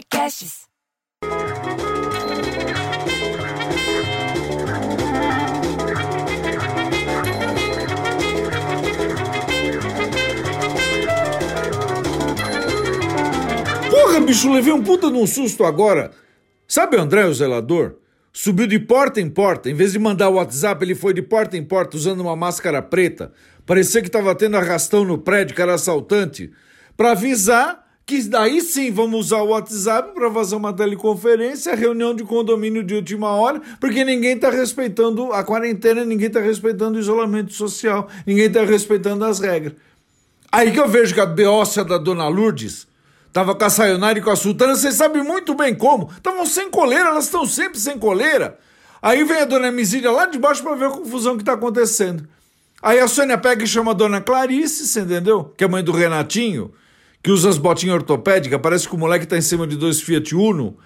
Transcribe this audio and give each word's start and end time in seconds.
Podcasts. 0.00 0.60
Porra, 13.90 14.20
bicho, 14.20 14.50
levei 14.50 14.72
um 14.72 14.82
puta 14.82 15.10
num 15.10 15.26
susto 15.26 15.64
agora. 15.64 16.12
Sabe 16.66 16.96
o 16.96 17.00
André, 17.00 17.26
o 17.26 17.34
zelador? 17.34 17.96
Subiu 18.32 18.66
de 18.66 18.78
porta 18.78 19.20
em 19.20 19.28
porta. 19.28 19.68
Em 19.68 19.74
vez 19.74 19.92
de 19.92 19.98
mandar 19.98 20.30
o 20.30 20.34
WhatsApp, 20.34 20.82
ele 20.82 20.94
foi 20.94 21.12
de 21.12 21.20
porta 21.20 21.58
em 21.58 21.64
porta 21.64 21.98
usando 21.98 22.20
uma 22.20 22.36
máscara 22.36 22.80
preta. 22.80 23.32
Parecia 23.66 24.00
que 24.00 24.08
tava 24.08 24.34
tendo 24.34 24.56
arrastão 24.56 25.04
no 25.04 25.18
prédio, 25.18 25.54
que 25.54 25.60
era 25.60 25.74
assaltante. 25.74 26.50
Pra 26.96 27.10
avisar 27.10 27.89
que 28.10 28.24
daí 28.24 28.60
sim 28.60 28.90
vamos 28.90 29.26
usar 29.26 29.40
o 29.40 29.50
WhatsApp 29.50 30.12
para 30.12 30.28
fazer 30.32 30.56
uma 30.56 30.72
teleconferência, 30.72 31.76
reunião 31.76 32.12
de 32.12 32.24
condomínio 32.24 32.82
de 32.82 32.96
última 32.96 33.28
hora, 33.28 33.62
porque 33.78 34.04
ninguém 34.04 34.36
tá 34.36 34.50
respeitando 34.50 35.32
a 35.32 35.44
quarentena, 35.44 36.04
ninguém 36.04 36.28
tá 36.28 36.40
respeitando 36.40 36.98
o 36.98 37.00
isolamento 37.00 37.52
social, 37.52 38.08
ninguém 38.26 38.50
tá 38.50 38.64
respeitando 38.64 39.24
as 39.24 39.38
regras. 39.38 39.74
Aí 40.50 40.72
que 40.72 40.80
eu 40.80 40.88
vejo 40.88 41.14
que 41.14 41.20
a 41.20 41.26
beócia 41.26 41.84
da 41.84 41.98
Dona 41.98 42.26
Lourdes 42.26 42.88
tava 43.32 43.54
com 43.54 43.64
a 43.64 43.70
Sayonara 43.70 44.18
e 44.18 44.22
com 44.22 44.30
a 44.30 44.34
Sultana, 44.34 44.74
vocês 44.74 44.96
sabem 44.96 45.22
muito 45.22 45.54
bem 45.54 45.72
como. 45.72 46.10
Estavam 46.10 46.44
sem 46.44 46.68
coleira, 46.68 47.10
elas 47.10 47.26
estão 47.26 47.46
sempre 47.46 47.78
sem 47.78 47.96
coleira. 47.96 48.58
Aí 49.00 49.22
vem 49.22 49.42
a 49.42 49.44
Dona 49.44 49.68
Emicília 49.68 50.10
lá 50.10 50.26
de 50.26 50.36
baixo 50.36 50.64
para 50.64 50.74
ver 50.74 50.86
a 50.86 50.90
confusão 50.90 51.38
que 51.38 51.44
tá 51.44 51.52
acontecendo. 51.52 52.26
Aí 52.82 52.98
a 52.98 53.06
Sônia 53.06 53.38
pega 53.38 53.62
e 53.62 53.68
chama 53.68 53.92
a 53.92 53.94
Dona 53.94 54.20
Clarice, 54.20 54.88
você 54.88 55.02
entendeu? 55.02 55.44
Que 55.56 55.62
é 55.62 55.68
mãe 55.68 55.84
do 55.84 55.92
Renatinho, 55.92 56.72
que 57.22 57.30
usa 57.30 57.48
as 57.48 57.58
botinhas 57.58 57.96
ortopédicas, 57.96 58.60
parece 58.60 58.88
que 58.88 58.94
o 58.94 58.98
moleque 58.98 59.26
tá 59.26 59.36
em 59.36 59.42
cima 59.42 59.66
de 59.66 59.76
dois 59.76 60.00
Fiat 60.00 60.34
Uno. 60.34 60.76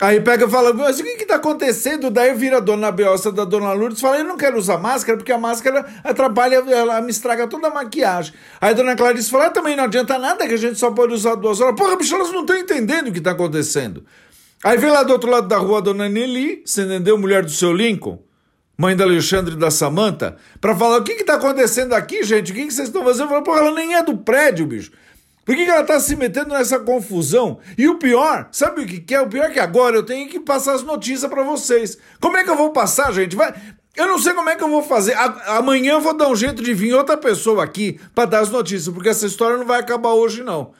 Aí 0.00 0.18
pega 0.18 0.46
e 0.46 0.50
fala, 0.50 0.72
mas 0.72 0.98
o 0.98 1.04
que 1.04 1.16
que 1.16 1.26
tá 1.26 1.34
acontecendo? 1.34 2.10
Daí 2.10 2.32
vira 2.32 2.56
a 2.56 2.60
dona 2.60 2.90
Beossa 2.90 3.30
da 3.30 3.44
dona 3.44 3.74
Lourdes 3.74 3.98
e 3.98 4.00
fala, 4.00 4.16
eu 4.16 4.24
não 4.24 4.38
quero 4.38 4.56
usar 4.56 4.78
máscara 4.78 5.18
porque 5.18 5.30
a 5.30 5.36
máscara 5.36 5.84
atrapalha, 6.02 6.56
ela 6.56 7.02
me 7.02 7.10
estraga 7.10 7.46
toda 7.46 7.68
a 7.68 7.70
maquiagem. 7.70 8.32
Aí 8.58 8.70
a 8.70 8.72
dona 8.72 8.96
Clarice 8.96 9.30
fala, 9.30 9.46
ah, 9.46 9.50
também 9.50 9.76
não 9.76 9.84
adianta 9.84 10.18
nada 10.18 10.48
que 10.48 10.54
a 10.54 10.56
gente 10.56 10.78
só 10.78 10.90
pode 10.90 11.12
usar 11.12 11.34
duas 11.34 11.60
horas. 11.60 11.76
Porra, 11.76 11.96
bicho, 11.96 12.14
elas 12.14 12.32
não 12.32 12.40
estão 12.40 12.56
entendendo 12.56 13.08
o 13.08 13.12
que 13.12 13.20
tá 13.20 13.32
acontecendo. 13.32 14.02
Aí 14.64 14.78
vem 14.78 14.90
lá 14.90 15.02
do 15.02 15.12
outro 15.12 15.30
lado 15.30 15.46
da 15.46 15.58
rua 15.58 15.78
a 15.78 15.80
dona 15.82 16.08
Nelly, 16.08 16.62
você 16.64 16.82
entendeu? 16.82 17.18
Mulher 17.18 17.44
do 17.44 17.50
seu 17.50 17.70
Lincoln, 17.70 18.22
mãe 18.78 18.96
da 18.96 19.04
Alexandre 19.04 19.52
e 19.52 19.58
da 19.58 19.70
Samanta, 19.70 20.38
pra 20.62 20.74
falar, 20.74 20.96
o 20.96 21.04
que 21.04 21.16
que 21.16 21.24
tá 21.24 21.34
acontecendo 21.34 21.92
aqui, 21.92 22.22
gente? 22.22 22.52
O 22.52 22.54
que 22.54 22.64
que 22.64 22.72
vocês 22.72 22.88
estão 22.88 23.04
fazendo? 23.04 23.28
Fala, 23.28 23.42
porra, 23.42 23.58
ela 23.60 23.74
nem 23.74 23.96
é 23.96 24.02
do 24.02 24.16
prédio, 24.16 24.66
bicho. 24.66 24.92
Por 25.50 25.56
que, 25.56 25.62
ela 25.64 25.82
tá 25.82 25.98
se 25.98 26.14
metendo 26.14 26.50
nessa 26.50 26.78
confusão? 26.78 27.58
E 27.76 27.88
o 27.88 27.96
pior, 27.98 28.48
sabe 28.52 28.82
o 28.82 28.86
que, 28.86 29.00
que 29.00 29.12
é? 29.12 29.20
O 29.20 29.28
pior 29.28 29.46
é 29.46 29.50
que 29.50 29.58
agora 29.58 29.96
eu 29.96 30.04
tenho 30.04 30.28
que 30.28 30.38
passar 30.38 30.74
as 30.74 30.84
notícias 30.84 31.28
para 31.28 31.42
vocês. 31.42 31.98
Como 32.20 32.36
é 32.36 32.44
que 32.44 32.50
eu 32.50 32.56
vou 32.56 32.70
passar, 32.70 33.12
gente? 33.12 33.34
Vai. 33.34 33.52
Eu 33.96 34.06
não 34.06 34.16
sei 34.16 34.32
como 34.32 34.48
é 34.48 34.54
que 34.54 34.62
eu 34.62 34.68
vou 34.70 34.80
fazer. 34.80 35.12
A- 35.14 35.56
amanhã 35.58 35.94
eu 35.94 36.00
vou 36.00 36.16
dar 36.16 36.28
um 36.28 36.36
jeito 36.36 36.62
de 36.62 36.72
vir 36.72 36.94
outra 36.94 37.16
pessoa 37.16 37.64
aqui 37.64 37.98
para 38.14 38.26
dar 38.26 38.38
as 38.42 38.48
notícias, 38.50 38.94
porque 38.94 39.08
essa 39.08 39.26
história 39.26 39.56
não 39.56 39.66
vai 39.66 39.80
acabar 39.80 40.10
hoje, 40.12 40.44
não. 40.44 40.70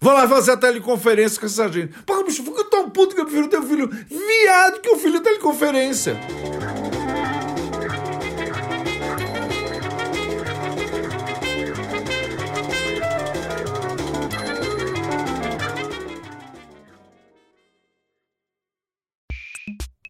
Vou 0.00 0.12
lá 0.12 0.26
fazer 0.28 0.50
a 0.50 0.56
teleconferência 0.56 1.38
com 1.38 1.46
essa 1.46 1.68
gente. 1.68 1.94
Porra, 2.04 2.24
bicho, 2.24 2.42
eu 2.44 2.64
tão 2.64 2.90
puto 2.90 3.14
que 3.14 3.20
eu 3.20 3.26
prefiro 3.26 3.46
ter 3.46 3.60
um 3.60 3.66
filho 3.68 3.88
viado 3.88 4.80
que 4.80 4.90
o 4.90 4.96
filho 4.98 5.20
teleconferência. 5.20 6.16